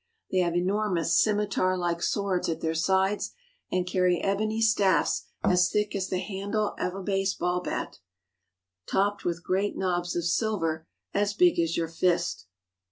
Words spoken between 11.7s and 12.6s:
your fist.